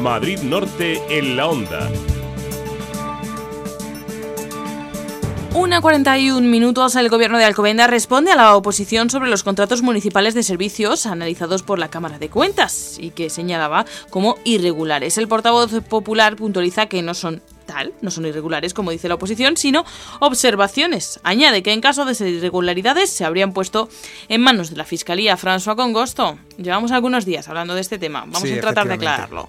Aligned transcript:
Madrid 0.00 0.38
Norte 0.40 0.98
en 1.10 1.36
la 1.36 1.46
onda. 1.46 1.90
Una 5.52 5.82
41 5.82 6.40
minutos, 6.48 6.96
el 6.96 7.10
gobierno 7.10 7.36
de 7.36 7.44
Alcobendas 7.44 7.90
responde 7.90 8.32
a 8.32 8.36
la 8.36 8.56
oposición 8.56 9.10
sobre 9.10 9.28
los 9.28 9.42
contratos 9.42 9.82
municipales 9.82 10.32
de 10.32 10.42
servicios 10.42 11.04
analizados 11.04 11.62
por 11.62 11.78
la 11.78 11.90
Cámara 11.90 12.18
de 12.18 12.30
Cuentas 12.30 12.96
y 12.98 13.10
que 13.10 13.28
señalaba 13.28 13.84
como 14.08 14.36
irregulares. 14.44 15.18
El 15.18 15.28
portavoz 15.28 15.70
popular 15.88 16.36
puntualiza 16.36 16.86
que 16.86 17.02
no 17.02 17.12
son 17.12 17.42
tal, 17.66 17.92
no 18.00 18.10
son 18.10 18.24
irregulares 18.24 18.72
como 18.72 18.92
dice 18.92 19.08
la 19.08 19.16
oposición, 19.16 19.58
sino 19.58 19.84
observaciones. 20.20 21.20
Añade 21.24 21.62
que 21.62 21.72
en 21.72 21.82
caso 21.82 22.06
de 22.06 22.14
ser 22.14 22.28
irregularidades 22.28 23.10
se 23.10 23.24
habrían 23.26 23.52
puesto 23.52 23.90
en 24.28 24.40
manos 24.40 24.70
de 24.70 24.76
la 24.76 24.84
Fiscalía. 24.84 25.36
François 25.36 25.76
Congosto, 25.76 26.38
llevamos 26.56 26.90
algunos 26.90 27.26
días 27.26 27.48
hablando 27.48 27.74
de 27.74 27.82
este 27.82 27.98
tema, 27.98 28.20
vamos 28.20 28.40
Sí, 28.42 28.52
a 28.54 28.60
tratar 28.60 28.88
de 28.88 28.94
aclararlo. 28.94 29.48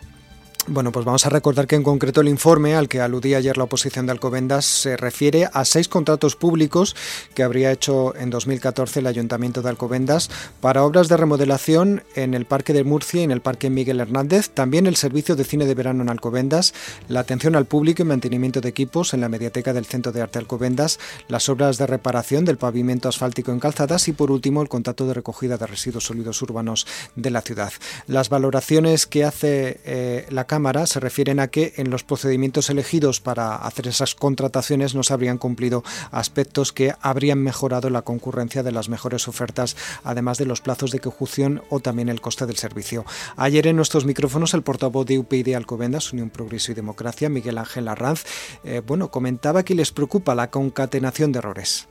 Bueno, 0.67 0.91
pues 0.91 1.05
vamos 1.05 1.25
a 1.25 1.29
recordar 1.29 1.65
que 1.65 1.75
en 1.75 1.81
concreto 1.81 2.21
el 2.21 2.27
informe 2.27 2.75
al 2.75 2.87
que 2.87 3.01
aludía 3.01 3.39
ayer 3.39 3.57
la 3.57 3.63
oposición 3.63 4.05
de 4.05 4.11
Alcobendas 4.11 4.63
se 4.63 4.95
refiere 4.95 5.49
a 5.51 5.65
seis 5.65 5.87
contratos 5.87 6.35
públicos 6.35 6.95
que 7.33 7.41
habría 7.41 7.71
hecho 7.71 8.15
en 8.15 8.29
2014 8.29 8.99
el 8.99 9.07
Ayuntamiento 9.07 9.63
de 9.63 9.69
Alcobendas 9.69 10.29
para 10.61 10.83
obras 10.83 11.07
de 11.07 11.17
remodelación 11.17 12.03
en 12.13 12.35
el 12.35 12.45
Parque 12.45 12.73
de 12.73 12.83
Murcia 12.83 13.21
y 13.21 13.23
en 13.23 13.31
el 13.31 13.41
Parque 13.41 13.71
Miguel 13.71 14.01
Hernández, 14.01 14.51
también 14.51 14.85
el 14.85 14.97
servicio 14.97 15.35
de 15.35 15.45
cine 15.45 15.65
de 15.65 15.73
verano 15.73 16.03
en 16.03 16.09
Alcobendas, 16.09 16.75
la 17.07 17.21
atención 17.21 17.55
al 17.55 17.65
público 17.65 18.03
y 18.03 18.05
mantenimiento 18.05 18.61
de 18.61 18.69
equipos 18.69 19.15
en 19.15 19.21
la 19.21 19.29
mediateca 19.29 19.73
del 19.73 19.87
Centro 19.87 20.11
de 20.11 20.21
Arte 20.21 20.37
Alcobendas, 20.37 20.99
las 21.27 21.49
obras 21.49 21.79
de 21.79 21.87
reparación 21.87 22.45
del 22.45 22.57
pavimento 22.57 23.09
asfáltico 23.09 23.51
en 23.51 23.59
calzadas 23.59 24.07
y 24.07 24.11
por 24.11 24.29
último 24.29 24.61
el 24.61 24.69
contrato 24.69 25.07
de 25.07 25.15
recogida 25.15 25.57
de 25.57 25.65
residuos 25.65 26.03
sólidos 26.03 26.39
urbanos 26.43 26.85
de 27.15 27.31
la 27.31 27.41
ciudad. 27.41 27.73
Las 28.05 28.29
valoraciones 28.29 29.07
que 29.07 29.25
hace 29.25 29.81
eh, 29.85 30.27
la 30.29 30.50
Cámara 30.51 30.85
se 30.85 30.99
refieren 30.99 31.39
a 31.39 31.47
que 31.47 31.75
en 31.77 31.89
los 31.89 32.03
procedimientos 32.03 32.69
elegidos 32.69 33.21
para 33.21 33.55
hacer 33.55 33.87
esas 33.87 34.15
contrataciones 34.15 34.93
no 34.93 35.01
se 35.01 35.13
habrían 35.13 35.37
cumplido 35.37 35.81
aspectos 36.11 36.73
que 36.73 36.93
habrían 36.99 37.41
mejorado 37.41 37.89
la 37.89 38.01
concurrencia 38.01 38.61
de 38.61 38.73
las 38.73 38.89
mejores 38.89 39.29
ofertas, 39.29 39.77
además 40.03 40.37
de 40.37 40.45
los 40.45 40.59
plazos 40.59 40.91
de 40.91 40.97
ejecución 40.97 41.63
o 41.69 41.79
también 41.79 42.09
el 42.09 42.19
coste 42.19 42.47
del 42.47 42.57
servicio. 42.57 43.05
Ayer 43.37 43.65
en 43.65 43.77
nuestros 43.77 44.03
micrófonos 44.03 44.53
el 44.53 44.61
portavoz 44.61 45.05
de 45.05 45.19
UPyD 45.19 45.55
Alcobendas, 45.55 46.11
Unión 46.11 46.29
Progreso 46.29 46.73
y 46.73 46.75
Democracia, 46.75 47.29
Miguel 47.29 47.57
Ángel 47.57 47.87
Arranz, 47.87 48.25
eh, 48.65 48.81
bueno, 48.85 49.09
comentaba 49.09 49.63
que 49.63 49.73
les 49.73 49.93
preocupa 49.93 50.35
la 50.35 50.51
concatenación 50.51 51.31
de 51.31 51.39
errores. 51.39 51.87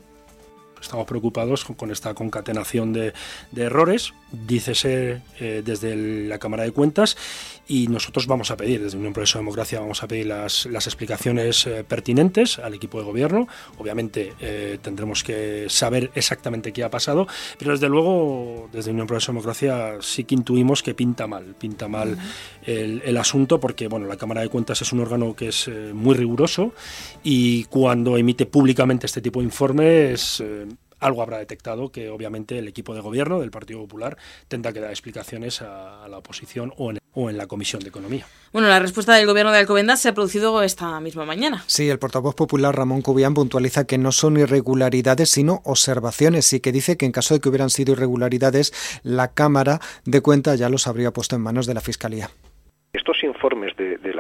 Estamos 0.81 1.07
preocupados 1.07 1.65
con, 1.65 1.77
con 1.77 1.91
esta 1.91 2.15
concatenación 2.15 2.93
de, 2.93 3.13
de 3.53 3.63
errores, 3.63 4.15
dícese 4.33 5.21
eh, 5.39 5.63
desde 5.65 5.93
el- 5.93 6.29
la 6.29 6.39
Cámara 6.39 6.63
de 6.65 6.73
Cuentas, 6.73 7.17
y 7.69 7.87
nosotros 7.89 8.27
vamos 8.27 8.51
a 8.51 8.57
pedir, 8.57 8.83
desde 8.83 8.97
Unión 8.99 9.13
Progreso 9.13 9.39
Democracia, 9.39 9.79
vamos 9.81 10.03
a 10.03 10.09
pedir 10.09 10.27
las, 10.27 10.67
las 10.67 10.87
explicaciones 10.87 11.67
eh, 11.67 11.85
pertinentes 11.85 12.59
al 12.59 12.75
equipo 12.75 12.99
de 12.99 13.05
gobierno. 13.05 13.47
Obviamente 13.79 14.33
eh, 14.41 14.79
tendremos 14.83 15.23
que 15.23 15.67
saber 15.69 16.11
exactamente 16.15 16.73
qué 16.73 16.83
ha 16.83 16.91
pasado, 16.91 17.27
pero 17.59 17.73
desde 17.73 17.89
luego, 17.89 18.69
desde 18.73 18.91
Unión 18.91 19.07
Progreso 19.07 19.33
Democracia 19.33 19.99
sí 20.01 20.25
que 20.25 20.35
intuimos 20.35 20.83
que 20.83 20.95
pinta 20.95 21.27
mal, 21.27 21.55
pinta 21.59 21.87
mal 21.87 22.17
el, 22.67 23.03
el 23.05 23.17
asunto, 23.17 23.61
porque 23.61 23.87
bueno, 23.89 24.07
la 24.07 24.17
Cámara 24.17 24.41
de 24.41 24.49
Cuentas 24.49 24.83
es 24.83 24.93
un 24.93 25.01
órgano 25.01 25.35
que 25.37 25.49
es 25.49 25.69
eh, 25.69 25.93
muy 25.95 26.15
riguroso 26.15 26.73
y 27.23 27.65
cuando 27.65 28.17
emite 28.17 28.47
públicamente 28.47 29.07
este 29.07 29.21
tipo 29.21 29.41
de 29.41 29.45
informes, 29.45 30.43
algo 31.01 31.23
habrá 31.23 31.39
detectado 31.39 31.91
que 31.91 32.11
obviamente 32.11 32.59
el 32.59 32.69
equipo 32.69 32.95
de 32.95 33.01
gobierno 33.01 33.41
del 33.41 33.51
Partido 33.51 33.81
Popular 33.81 34.17
tendrá 34.49 34.73
que 34.73 34.81
dar 34.81 34.91
explicaciones 34.91 35.63
a, 35.63 36.05
a 36.05 36.09
la 36.09 36.19
oposición 36.19 36.73
o 36.77 36.91
en, 36.91 36.99
o 37.13 37.31
en 37.31 37.37
la 37.37 37.47
Comisión 37.47 37.83
de 37.83 37.89
Economía. 37.89 38.27
Bueno, 38.53 38.69
la 38.69 38.79
respuesta 38.79 39.15
del 39.15 39.27
gobierno 39.27 39.53
de 39.53 39.59
Alcobendas 39.59 40.01
se 40.01 40.09
ha 40.09 40.15
producido 40.15 40.63
esta 40.63 41.01
misma 41.01 41.25
mañana. 41.25 41.65
Sí, 41.67 41.89
el 41.89 41.99
portavoz 41.99 42.35
popular 42.35 42.77
Ramón 42.77 43.03
Cubián 43.03 43.35
puntualiza 43.35 43.87
que 43.87 43.99
no 43.99 44.13
son 44.13 44.37
irregularidades, 44.37 45.31
sino 45.31 45.63
observaciones 45.65 46.53
y 46.53 46.61
que 46.61 46.73
dice 46.73 46.97
que 46.97 47.07
en 47.07 47.13
caso 47.13 47.35
de 47.35 47.41
que 47.41 47.49
hubieran 47.49 47.71
sido 47.71 47.93
irregularidades, 47.93 48.73
la 49.03 49.33
Cámara 49.33 49.81
de 50.05 50.21
Cuentas 50.21 50.59
ya 50.59 50.69
los 50.69 50.87
habría 50.87 51.13
puesto 51.13 51.37
en 51.37 51.43
manos 51.43 51.67
de 51.67 51.75
la 51.75 51.81
Fiscalía. 51.81 52.31
Estos 52.93 53.23
informes 53.23 53.70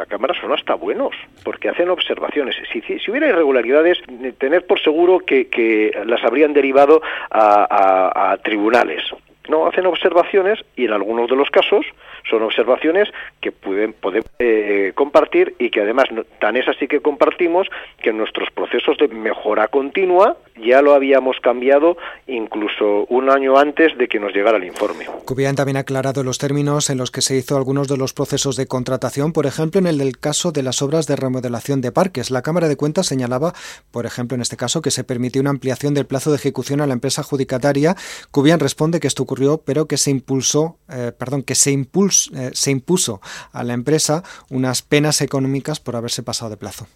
la 0.00 0.06
Cámara 0.06 0.34
son 0.40 0.52
hasta 0.52 0.74
buenos, 0.74 1.14
porque 1.44 1.68
hacen 1.68 1.90
observaciones. 1.90 2.56
Si, 2.72 2.80
si- 2.80 3.10
hubiera 3.10 3.28
irregularidades, 3.28 3.98
eh, 4.22 4.32
tener 4.38 4.66
por 4.66 4.80
seguro 4.80 5.18
que, 5.20 5.48
que 5.48 5.92
las 6.06 6.24
habrían 6.24 6.54
derivado 6.54 7.02
a 7.30 8.36
tribunales. 8.42 9.02
No, 9.50 9.66
hacen 9.66 9.84
observaciones 9.86 10.60
y 10.76 10.84
en 10.84 10.92
algunos 10.92 11.28
de 11.28 11.34
los 11.34 11.50
casos 11.50 11.84
son 12.28 12.42
observaciones 12.42 13.08
que 13.40 13.50
pueden 13.50 13.92
poder 13.92 14.22
eh, 14.38 14.92
compartir 14.94 15.54
y 15.58 15.70
que 15.70 15.80
además 15.80 16.06
tan 16.38 16.56
es 16.56 16.68
así 16.68 16.86
que 16.86 17.00
compartimos 17.00 17.66
que 18.00 18.12
nuestros 18.12 18.48
procesos 18.52 18.96
de 18.98 19.08
mejora 19.08 19.66
continua 19.66 20.36
ya 20.56 20.82
lo 20.82 20.94
habíamos 20.94 21.38
cambiado 21.40 21.96
incluso 22.26 23.06
un 23.08 23.30
año 23.30 23.58
antes 23.58 23.96
de 23.96 24.08
que 24.08 24.20
nos 24.20 24.32
llegara 24.32 24.58
el 24.58 24.64
informe. 24.64 25.06
Cubián 25.24 25.56
también 25.56 25.78
ha 25.78 25.80
aclarado 25.80 26.22
los 26.22 26.38
términos 26.38 26.90
en 26.90 26.98
los 26.98 27.10
que 27.10 27.22
se 27.22 27.36
hizo 27.36 27.56
algunos 27.56 27.88
de 27.88 27.96
los 27.96 28.12
procesos 28.12 28.56
de 28.56 28.66
contratación, 28.66 29.32
por 29.32 29.46
ejemplo, 29.46 29.80
en 29.80 29.86
el 29.86 29.98
del 29.98 30.18
caso 30.18 30.52
de 30.52 30.62
las 30.62 30.82
obras 30.82 31.06
de 31.06 31.16
remodelación 31.16 31.80
de 31.80 31.92
parques. 31.92 32.30
La 32.30 32.42
Cámara 32.42 32.68
de 32.68 32.76
Cuentas 32.76 33.06
señalaba, 33.06 33.52
por 33.90 34.06
ejemplo, 34.06 34.34
en 34.34 34.42
este 34.42 34.56
caso, 34.56 34.82
que 34.82 34.90
se 34.90 35.02
permitió 35.02 35.40
una 35.40 35.50
ampliación 35.50 35.94
del 35.94 36.06
plazo 36.06 36.30
de 36.30 36.36
ejecución 36.36 36.80
a 36.80 36.86
la 36.86 36.92
empresa 36.92 37.22
adjudicataria. 37.22 37.96
Cubián 38.30 38.60
responde 38.60 39.00
que 39.00 39.06
esto 39.06 39.22
ocurrió, 39.22 39.39
pero 39.64 39.86
que 39.86 39.96
se 39.96 40.10
impulsó, 40.10 40.76
eh, 40.92 41.12
perdón, 41.18 41.42
que 41.42 41.54
se, 41.54 41.72
eh, 41.72 42.50
se 42.52 42.70
impuso 42.70 43.20
a 43.52 43.64
la 43.64 43.74
empresa 43.74 44.22
unas 44.50 44.82
penas 44.82 45.20
económicas 45.20 45.80
por 45.80 45.96
haberse 45.96 46.22
pasado 46.22 46.50
de 46.50 46.56
plazo. 46.56 46.86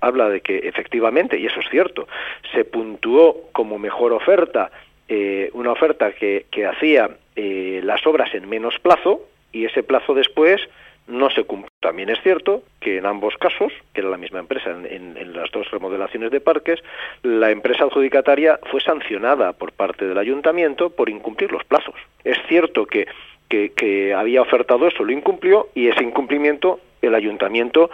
habla 0.00 0.28
de 0.28 0.40
que 0.40 0.58
efectivamente, 0.58 1.38
y 1.38 1.46
eso 1.46 1.60
es 1.60 1.66
cierto, 1.70 2.06
se 2.52 2.64
puntuó 2.64 3.48
como 3.52 3.78
mejor 3.78 4.12
oferta 4.12 4.70
eh, 5.08 5.50
una 5.52 5.70
oferta 5.70 6.12
que, 6.12 6.46
que 6.50 6.66
hacía 6.66 7.10
eh, 7.36 7.80
las 7.84 8.04
obras 8.06 8.34
en 8.34 8.48
menos 8.48 8.74
plazo 8.80 9.20
y 9.52 9.64
ese 9.64 9.84
plazo 9.84 10.14
después 10.14 10.60
no 11.08 11.30
se 11.30 11.44
cumplió. 11.44 11.70
También 11.80 12.08
es 12.10 12.20
cierto 12.22 12.62
que 12.80 12.98
en 12.98 13.06
ambos 13.06 13.34
casos, 13.38 13.72
que 13.92 14.00
era 14.00 14.10
la 14.10 14.16
misma 14.16 14.40
empresa 14.40 14.70
en, 14.70 14.86
en- 14.86 15.16
en 15.16 15.32
las 15.34 15.50
dos 15.52 15.70
remodelaciones 15.70 16.30
de 16.30 16.40
parques, 16.40 16.80
la 17.22 17.50
empresa 17.50 17.84
adjudicataria 17.84 18.58
fue 18.70 18.80
sancionada 18.80 19.52
por 19.52 19.72
parte 19.72 20.06
del 20.06 20.18
ayuntamiento 20.18 20.90
por 20.90 21.08
incumplir 21.08 21.52
los 21.52 21.64
plazos. 21.64 21.94
Es 22.24 22.36
cierto 22.48 22.86
que, 22.86 23.06
que, 23.48 23.70
que 23.72 24.14
había 24.14 24.42
ofertado 24.42 24.86
eso, 24.88 25.04
lo 25.04 25.12
incumplió 25.12 25.68
y 25.74 25.88
ese 25.88 26.02
incumplimiento 26.02 26.80
el 27.02 27.14
ayuntamiento 27.14 27.90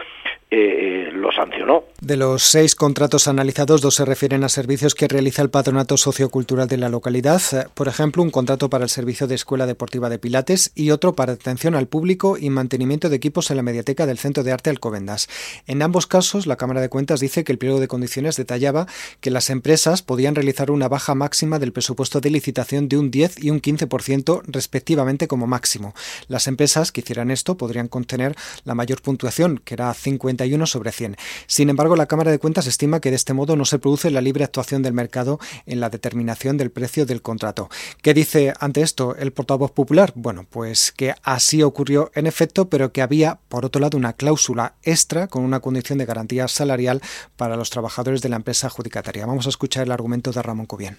eh, 0.54 1.08
eh, 1.08 1.10
lo 1.14 1.32
sancionó. 1.32 1.84
De 2.02 2.18
los 2.18 2.42
seis 2.42 2.74
contratos 2.74 3.26
analizados, 3.26 3.80
dos 3.80 3.94
se 3.94 4.04
refieren 4.04 4.44
a 4.44 4.50
servicios 4.50 4.94
que 4.94 5.08
realiza 5.08 5.40
el 5.40 5.48
Patronato 5.48 5.96
Sociocultural 5.96 6.68
de 6.68 6.76
la 6.76 6.90
localidad. 6.90 7.40
Eh, 7.52 7.68
Por 7.72 7.88
ejemplo, 7.88 8.22
un 8.22 8.30
contrato 8.30 8.68
para 8.68 8.84
el 8.84 8.90
servicio 8.90 9.26
de 9.26 9.34
Escuela 9.34 9.64
Deportiva 9.64 10.10
de 10.10 10.18
Pilates 10.18 10.70
y 10.74 10.90
otro 10.90 11.14
para 11.14 11.32
atención 11.32 11.74
al 11.74 11.86
público 11.86 12.36
y 12.36 12.50
mantenimiento 12.50 13.08
de 13.08 13.16
equipos 13.16 13.50
en 13.50 13.56
la 13.56 13.62
mediateca 13.62 14.04
del 14.04 14.18
Centro 14.18 14.42
de 14.42 14.52
Arte 14.52 14.68
Alcobendas. 14.68 15.26
En 15.66 15.80
ambos 15.80 16.06
casos, 16.06 16.46
la 16.46 16.56
Cámara 16.56 16.82
de 16.82 16.90
Cuentas 16.90 17.20
dice 17.20 17.44
que 17.44 17.52
el 17.52 17.58
pliego 17.58 17.80
de 17.80 17.88
condiciones 17.88 18.36
detallaba 18.36 18.86
que 19.20 19.30
las 19.30 19.48
empresas 19.48 20.02
podían 20.02 20.34
realizar 20.34 20.70
una 20.70 20.88
baja 20.88 21.14
máxima 21.14 21.58
del 21.60 21.72
presupuesto 21.72 22.20
de 22.20 22.28
licitación 22.28 22.90
de 22.90 22.98
un 22.98 23.10
10 23.10 23.42
y 23.42 23.48
un 23.48 23.62
15% 23.62 24.42
respectivamente 24.48 25.28
como 25.28 25.46
máximo. 25.46 25.94
Las 26.28 26.46
empresas 26.46 26.92
que 26.92 27.00
hicieran 27.00 27.30
esto 27.30 27.56
podrían 27.56 27.88
contener 27.88 28.34
la 28.64 28.74
mayor 28.74 29.00
puntuación, 29.00 29.58
que 29.64 29.72
era 29.72 29.94
51 30.42 30.66
sobre 30.66 30.92
100. 30.92 31.16
Sin 31.46 31.70
embargo, 31.70 31.96
la 31.96 32.06
Cámara 32.06 32.30
de 32.30 32.38
Cuentas 32.38 32.66
estima 32.66 33.00
que 33.00 33.10
de 33.10 33.16
este 33.16 33.34
modo 33.34 33.56
no 33.56 33.64
se 33.64 33.78
produce 33.78 34.10
la 34.10 34.20
libre 34.20 34.44
actuación 34.44 34.82
del 34.82 34.92
mercado 34.92 35.38
en 35.66 35.80
la 35.80 35.90
determinación 35.90 36.56
del 36.56 36.70
precio 36.70 37.06
del 37.06 37.22
contrato. 37.22 37.68
¿Qué 38.02 38.14
dice 38.14 38.52
ante 38.60 38.82
esto 38.82 39.14
el 39.16 39.32
portavoz 39.32 39.72
popular? 39.72 40.12
Bueno, 40.14 40.44
pues 40.50 40.92
que 40.92 41.14
así 41.22 41.62
ocurrió 41.62 42.10
en 42.14 42.26
efecto, 42.26 42.68
pero 42.68 42.92
que 42.92 43.02
había, 43.02 43.38
por 43.48 43.64
otro 43.64 43.80
lado, 43.80 43.96
una 43.96 44.14
cláusula 44.14 44.74
extra 44.82 45.28
con 45.28 45.44
una 45.44 45.60
condición 45.60 45.98
de 45.98 46.06
garantía 46.06 46.48
salarial 46.48 47.00
para 47.36 47.56
los 47.56 47.70
trabajadores 47.70 48.22
de 48.22 48.28
la 48.28 48.36
empresa 48.36 48.66
adjudicataria. 48.66 49.26
Vamos 49.26 49.46
a 49.46 49.50
escuchar 49.50 49.84
el 49.84 49.92
argumento 49.92 50.32
de 50.32 50.42
Ramón 50.42 50.66
Cubián. 50.66 50.96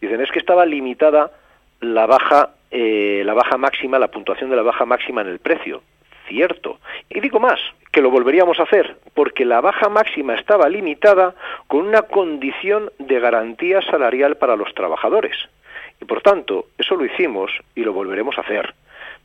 Dicen, 0.00 0.20
es 0.20 0.30
que 0.30 0.38
estaba 0.38 0.64
limitada 0.64 1.32
la 1.80 2.06
baja 2.06 2.54
eh, 2.70 3.22
la 3.24 3.32
baja 3.32 3.56
máxima, 3.56 3.98
la 3.98 4.08
puntuación 4.08 4.50
de 4.50 4.56
la 4.56 4.62
baja 4.62 4.84
máxima 4.84 5.22
en 5.22 5.28
el 5.28 5.38
precio. 5.38 5.82
Cierto. 6.28 6.78
Y 7.08 7.20
digo 7.20 7.40
más, 7.40 7.58
que 7.98 8.02
lo 8.02 8.12
volveríamos 8.12 8.60
a 8.60 8.62
hacer, 8.62 8.96
porque 9.12 9.44
la 9.44 9.60
baja 9.60 9.88
máxima 9.88 10.36
estaba 10.36 10.68
limitada 10.68 11.34
con 11.66 11.84
una 11.84 12.02
condición 12.02 12.92
de 13.00 13.18
garantía 13.18 13.82
salarial 13.82 14.36
para 14.36 14.54
los 14.54 14.72
trabajadores. 14.72 15.36
Y 16.00 16.04
por 16.04 16.22
tanto, 16.22 16.66
eso 16.78 16.94
lo 16.94 17.04
hicimos 17.04 17.50
y 17.74 17.80
lo 17.82 17.92
volveremos 17.92 18.38
a 18.38 18.42
hacer 18.42 18.72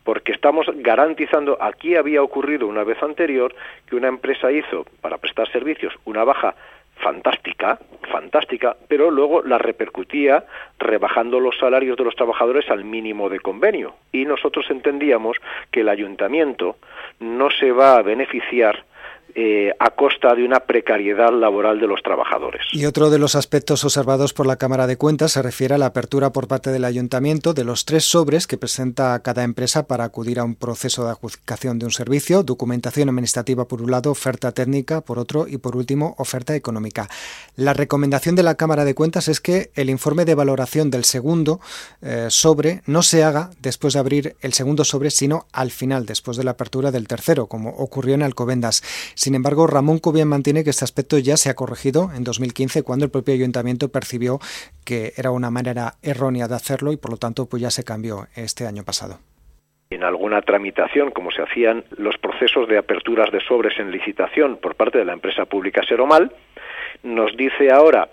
porque 0.03 0.31
estamos 0.31 0.65
garantizando, 0.77 1.57
aquí 1.61 1.95
había 1.95 2.23
ocurrido 2.23 2.65
una 2.65 2.83
vez 2.83 3.01
anterior 3.03 3.53
que 3.87 3.95
una 3.95 4.07
empresa 4.07 4.51
hizo 4.51 4.85
para 5.01 5.19
prestar 5.19 5.49
servicios 5.51 5.93
una 6.03 6.23
baja 6.23 6.55
fantástica, 6.95 7.79
fantástica, 8.09 8.75
pero 8.87 9.11
luego 9.11 9.41
la 9.41 9.57
repercutía 9.57 10.45
rebajando 10.79 11.39
los 11.39 11.57
salarios 11.57 11.97
de 11.97 12.03
los 12.03 12.15
trabajadores 12.15 12.69
al 12.69 12.83
mínimo 12.85 13.29
de 13.29 13.39
convenio. 13.39 13.95
Y 14.11 14.25
nosotros 14.25 14.65
entendíamos 14.69 15.37
que 15.71 15.81
el 15.81 15.89
ayuntamiento 15.89 16.77
no 17.19 17.49
se 17.49 17.71
va 17.71 17.97
a 17.97 18.01
beneficiar 18.01 18.85
eh, 19.35 19.73
a 19.79 19.91
costa 19.91 20.35
de 20.35 20.45
una 20.45 20.61
precariedad 20.61 21.31
laboral 21.31 21.79
de 21.79 21.87
los 21.87 22.01
trabajadores. 22.01 22.61
Y 22.71 22.85
otro 22.85 23.09
de 23.09 23.19
los 23.19 23.35
aspectos 23.35 23.83
observados 23.83 24.33
por 24.33 24.45
la 24.45 24.57
Cámara 24.57 24.87
de 24.87 24.97
Cuentas 24.97 25.33
se 25.33 25.41
refiere 25.41 25.75
a 25.75 25.77
la 25.77 25.87
apertura 25.87 26.31
por 26.31 26.47
parte 26.47 26.71
del 26.71 26.85
Ayuntamiento 26.85 27.53
de 27.53 27.63
los 27.63 27.85
tres 27.85 28.05
sobres 28.05 28.47
que 28.47 28.57
presenta 28.57 29.19
cada 29.21 29.43
empresa 29.43 29.87
para 29.87 30.03
acudir 30.03 30.39
a 30.39 30.43
un 30.43 30.55
proceso 30.55 31.03
de 31.03 31.11
adjudicación 31.11 31.79
de 31.79 31.85
un 31.85 31.91
servicio, 31.91 32.43
documentación 32.43 33.09
administrativa 33.09 33.67
por 33.67 33.81
un 33.81 33.91
lado, 33.91 34.11
oferta 34.11 34.51
técnica 34.51 35.01
por 35.01 35.19
otro 35.19 35.47
y 35.47 35.57
por 35.57 35.75
último 35.75 36.15
oferta 36.17 36.55
económica. 36.55 37.07
La 37.55 37.73
recomendación 37.73 38.35
de 38.35 38.43
la 38.43 38.55
Cámara 38.55 38.85
de 38.85 38.95
Cuentas 38.95 39.27
es 39.27 39.39
que 39.39 39.71
el 39.75 39.89
informe 39.89 40.25
de 40.25 40.35
valoración 40.35 40.91
del 40.91 41.05
segundo 41.05 41.59
eh, 42.01 42.27
sobre 42.29 42.81
no 42.85 43.01
se 43.01 43.23
haga 43.23 43.49
después 43.61 43.93
de 43.93 43.99
abrir 43.99 44.35
el 44.41 44.53
segundo 44.53 44.83
sobre, 44.83 45.11
sino 45.11 45.47
al 45.51 45.71
final, 45.71 46.05
después 46.05 46.37
de 46.37 46.43
la 46.43 46.51
apertura 46.51 46.91
del 46.91 47.07
tercero, 47.07 47.47
como 47.47 47.69
ocurrió 47.71 48.15
en 48.15 48.23
Alcobendas. 48.23 48.83
Sin 49.23 49.35
embargo, 49.35 49.67
Ramón 49.67 49.99
Cubián 49.99 50.27
mantiene 50.27 50.65
que 50.65 50.71
este 50.71 50.83
aspecto 50.83 51.17
ya 51.17 51.37
se 51.37 51.49
ha 51.49 51.53
corregido 51.53 52.09
en 52.13 52.25
2015 52.25 52.83
cuando 52.83 53.05
el 53.05 53.11
propio 53.11 53.33
ayuntamiento 53.33 53.87
percibió 53.87 54.39
que 54.85 55.13
era 55.15 55.31
una 55.31 55.49
manera 55.49 55.93
errónea 56.01 56.49
de 56.49 56.55
hacerlo 56.55 56.91
y 56.91 56.97
por 56.97 57.11
lo 57.11 57.15
tanto 57.15 57.45
pues 57.45 57.61
ya 57.61 57.69
se 57.69 57.85
cambió 57.85 58.27
este 58.35 58.67
año 58.67 58.83
pasado. 58.83 59.19
En 59.91 60.03
alguna 60.03 60.41
tramitación, 60.41 61.11
como 61.11 61.31
se 61.31 61.41
hacían 61.41 61.85
los 61.95 62.17
procesos 62.17 62.67
de 62.67 62.77
aperturas 62.77 63.31
de 63.31 63.39
sobres 63.39 63.79
en 63.79 63.91
licitación 63.91 64.57
por 64.57 64.75
parte 64.75 64.97
de 64.97 65.05
la 65.05 65.13
empresa 65.13 65.45
pública 65.45 65.83
Seromal, 65.87 66.33
nos 67.03 67.37
dice 67.37 67.71
ahora 67.71 68.09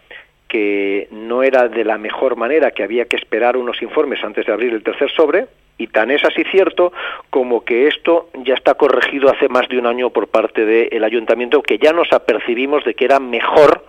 que 0.46 1.08
no 1.10 1.42
era 1.42 1.66
de 1.66 1.84
la 1.84 1.98
mejor 1.98 2.36
manera, 2.36 2.70
que 2.70 2.84
había 2.84 3.06
que 3.06 3.16
esperar 3.16 3.56
unos 3.56 3.82
informes 3.82 4.22
antes 4.22 4.46
de 4.46 4.52
abrir 4.52 4.72
el 4.74 4.84
tercer 4.84 5.10
sobre, 5.10 5.48
y 5.80 5.86
tan 5.86 6.10
es 6.10 6.22
así 6.24 6.44
cierto 6.50 6.92
como 7.30 7.64
que 7.64 7.88
esto 7.88 8.28
ya 8.44 8.54
está 8.54 8.74
corregido 8.74 9.30
hace 9.30 9.48
más 9.48 9.66
de 9.68 9.78
un 9.78 9.86
año 9.86 10.10
por 10.10 10.28
parte 10.28 10.66
del 10.66 11.02
ayuntamiento, 11.02 11.62
que 11.62 11.78
ya 11.78 11.92
nos 11.92 12.12
apercibimos 12.12 12.84
de 12.84 12.94
que 12.94 13.06
era 13.06 13.18
mejor 13.18 13.82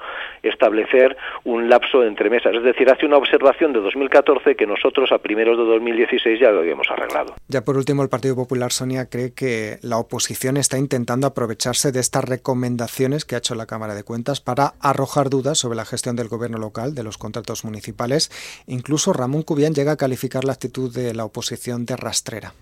establecer 0.44 1.18
un 1.44 1.70
lapso 1.70 2.04
entre 2.04 2.30
mesas. 2.30 2.56
Es 2.56 2.64
decir, 2.64 2.90
hace 2.90 3.06
una 3.06 3.18
observación 3.18 3.74
de 3.74 3.80
2014 3.80 4.56
que 4.56 4.66
nosotros 4.66 5.12
a 5.12 5.20
primeros 5.20 5.58
de 5.58 5.66
2016 5.66 6.40
ya 6.40 6.52
lo 6.52 6.60
habíamos 6.60 6.88
arreglado. 6.90 7.36
Ya 7.48 7.62
por 7.62 7.78
último, 7.78 8.04
el 8.04 8.10
Partido 8.10 8.36
Popular, 8.36 8.72
Sonia, 8.72 9.08
cree 9.10 9.34
que 9.34 9.78
la 9.82 9.98
oposición 9.98 10.58
está 10.58 10.78
intentando 10.78 11.28
aprovecharse 11.28 11.92
de 11.92 12.00
estas 12.00 12.26
recomendaciones 12.26 13.26
que 13.26 13.36
ha 13.36 13.40
hecho 13.40 13.56
la 13.56 13.66
Cámara 13.66 13.96
de 13.96 14.04
Cuentas 14.04 14.42
para 14.42 14.74
arrojar 14.80 15.30
dudas 15.30 15.58
sobre 15.58 15.76
la 15.76 15.86
gestión 15.86 16.16
del 16.16 16.28
gobierno 16.28 16.58
local, 16.58 16.96
de 16.96 17.04
los 17.04 17.18
contratos 17.18 17.64
municipales. 17.64 18.32
Incluso 18.68 19.14
Ramón 19.14 19.44
Cubián 19.44 19.74
llega 19.74 19.94
a 19.94 19.98
calificar 19.98 20.44
la 20.44 20.54
actitud 20.54 20.94
de 20.94 21.14
la 21.14 21.26
oposición 21.26 21.81
de 21.86 21.96
rastrera. 21.96 22.54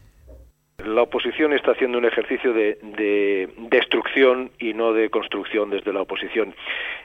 La 0.86 1.02
oposición 1.02 1.52
está 1.52 1.72
haciendo 1.72 1.98
un 1.98 2.06
ejercicio 2.06 2.54
de, 2.54 2.78
destrucción 3.70 4.52
y 4.60 4.74
no 4.74 4.94
de 4.94 5.10
construcción 5.10 5.70
desde 5.70 5.92
la 5.92 6.02
oposición. 6.02 6.56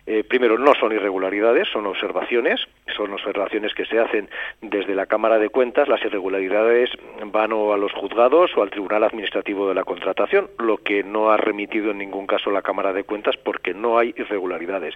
Eh, 0.06 0.22
primero, 0.22 0.58
no 0.58 0.74
son 0.74 0.92
irregularidades, 0.92 1.68
son 1.72 1.86
observaciones, 1.86 2.60
son 2.96 3.12
observaciones 3.12 3.74
que 3.74 3.84
se 3.84 3.98
hacen 3.98 4.28
desde 4.60 4.94
la 4.94 5.06
Cámara 5.06 5.38
de 5.38 5.48
Cuentas. 5.48 5.88
Las 5.88 6.04
irregularidades 6.04 6.90
van 7.26 7.52
o 7.52 7.72
a 7.72 7.76
los 7.76 7.92
juzgados 7.92 8.52
o 8.56 8.62
al 8.62 8.70
Tribunal 8.70 9.02
Administrativo 9.02 9.68
de 9.68 9.74
la 9.74 9.84
Contratación, 9.84 10.50
lo 10.58 10.76
que 10.76 11.02
no 11.02 11.30
ha 11.30 11.36
remitido 11.36 11.90
en 11.90 11.98
ningún 11.98 12.28
caso 12.28 12.52
la 12.52 12.62
Cámara 12.62 12.92
de 12.92 13.02
Cuentas 13.02 13.36
porque 13.36 13.74
no 13.74 13.98
hay 13.98 14.14
irregularidades. 14.16 14.94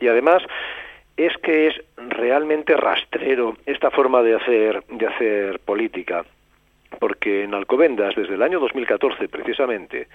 Y 0.00 0.08
además, 0.08 0.42
es 1.18 1.36
que 1.42 1.66
es 1.66 1.74
realmente 1.96 2.74
rastrero 2.74 3.56
esta 3.66 3.90
forma 3.90 4.22
de 4.22 4.34
hacer, 4.34 4.82
de 4.88 5.06
hacer 5.06 5.60
política 5.60 6.24
porque 7.04 7.44
en 7.44 7.52
Alcobendas, 7.52 8.14
desde 8.14 8.32
el 8.32 8.42
año 8.42 8.58
2014 8.60 9.28
precisamente, 9.28 10.08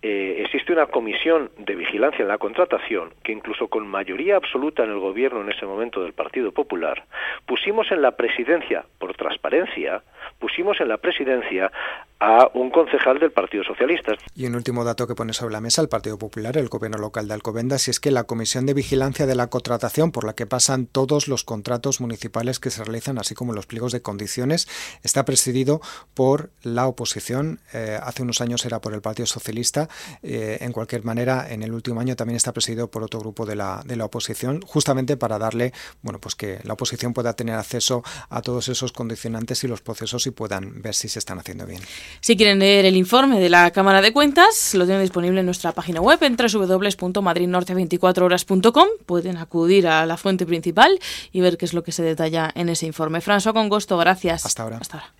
eh, 0.00 0.36
existe 0.44 0.72
una 0.72 0.86
comisión 0.86 1.50
de 1.58 1.74
vigilancia 1.74 2.22
en 2.22 2.28
la 2.28 2.38
contratación 2.38 3.10
que 3.24 3.32
incluso 3.32 3.66
con 3.66 3.84
mayoría 3.88 4.36
absoluta 4.36 4.84
en 4.84 4.90
el 4.90 5.00
gobierno 5.00 5.40
en 5.40 5.50
ese 5.50 5.66
momento 5.66 6.04
del 6.04 6.12
Partido 6.12 6.52
Popular, 6.52 7.02
pusimos 7.46 7.90
en 7.90 8.00
la 8.00 8.12
presidencia, 8.12 8.84
por 9.00 9.12
transparencia, 9.16 10.04
pusimos 10.38 10.80
en 10.80 10.86
la 10.86 10.98
presidencia 10.98 11.72
a 12.20 12.50
un 12.52 12.70
concejal 12.70 13.18
del 13.18 13.32
Partido 13.32 13.64
Socialista. 13.64 14.12
Y 14.34 14.44
un 14.46 14.54
último 14.54 14.84
dato 14.84 15.06
que 15.06 15.14
pone 15.14 15.32
sobre 15.32 15.54
la 15.54 15.62
mesa 15.62 15.80
el 15.80 15.88
Partido 15.88 16.18
Popular, 16.18 16.58
el 16.58 16.68
gobierno 16.68 16.98
local 16.98 17.26
de 17.26 17.34
Alcobendas, 17.34 17.88
y 17.88 17.90
es 17.90 17.98
que 17.98 18.10
la 18.10 18.24
Comisión 18.24 18.66
de 18.66 18.74
Vigilancia 18.74 19.26
de 19.26 19.34
la 19.34 19.48
Contratación, 19.48 20.12
por 20.12 20.24
la 20.24 20.34
que 20.34 20.46
pasan 20.46 20.86
todos 20.86 21.28
los 21.28 21.44
contratos 21.44 22.00
municipales 22.00 22.60
que 22.60 22.70
se 22.70 22.84
realizan, 22.84 23.18
así 23.18 23.34
como 23.34 23.54
los 23.54 23.66
pliegos 23.66 23.92
de 23.92 24.02
condiciones, 24.02 24.68
está 25.02 25.24
presidido 25.24 25.80
por 26.12 26.50
la 26.62 26.86
oposición. 26.86 27.60
Eh, 27.72 27.98
hace 28.02 28.22
unos 28.22 28.42
años 28.42 28.66
era 28.66 28.82
por 28.82 28.92
el 28.92 29.00
Partido 29.00 29.26
Socialista. 29.26 29.88
Eh, 30.22 30.58
en 30.60 30.72
cualquier 30.72 31.04
manera, 31.04 31.50
en 31.50 31.62
el 31.62 31.72
último 31.72 32.00
año 32.00 32.16
también 32.16 32.36
está 32.36 32.52
presidido 32.52 32.90
por 32.90 33.02
otro 33.02 33.20
grupo 33.20 33.46
de 33.46 33.56
la, 33.56 33.82
de 33.86 33.96
la 33.96 34.04
oposición, 34.04 34.60
justamente 34.60 35.16
para 35.16 35.38
darle, 35.38 35.72
bueno, 36.02 36.20
pues 36.20 36.34
que 36.34 36.58
la 36.64 36.74
oposición 36.74 37.14
pueda 37.14 37.32
tener 37.32 37.54
acceso 37.54 38.02
a 38.28 38.42
todos 38.42 38.68
esos 38.68 38.92
condicionantes 38.92 39.64
y 39.64 39.68
los 39.68 39.80
procesos 39.80 40.26
y 40.26 40.32
puedan 40.32 40.82
ver 40.82 40.94
si 40.94 41.08
se 41.08 41.18
están 41.18 41.38
haciendo 41.38 41.64
bien. 41.64 41.80
Si 42.20 42.36
quieren 42.36 42.58
leer 42.58 42.84
el 42.86 42.96
informe 42.96 43.38
de 43.40 43.48
la 43.48 43.70
Cámara 43.70 44.02
de 44.02 44.12
Cuentas, 44.12 44.74
lo 44.74 44.84
tienen 44.84 45.02
disponible 45.02 45.38
en 45.40 45.46
nuestra 45.46 45.72
página 45.72 46.00
web 46.00 46.22
en 46.22 46.36
www.madridnorte24horas.com. 46.36 48.88
Pueden 49.06 49.36
acudir 49.36 49.86
a 49.88 50.06
la 50.06 50.16
fuente 50.16 50.46
principal 50.46 50.98
y 51.32 51.40
ver 51.40 51.56
qué 51.56 51.64
es 51.64 51.74
lo 51.74 51.84
que 51.84 51.92
se 51.92 52.02
detalla 52.02 52.50
en 52.54 52.68
ese 52.68 52.86
informe. 52.86 53.20
François, 53.20 53.52
con 53.52 53.68
gusto, 53.68 53.96
gracias. 53.96 54.44
Hasta 54.44 54.64
ahora. 54.64 54.78
Hasta 54.78 54.98
ahora. 54.98 55.19